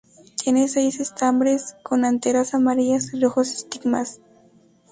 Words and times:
Tiene 0.35 0.67
seis 0.67 0.99
estambres 0.99 1.75
con 1.83 2.05
anteras 2.05 2.55
amarillas 2.55 3.13
y 3.13 3.21
rojos 3.21 3.51
estigmas. 3.53 4.19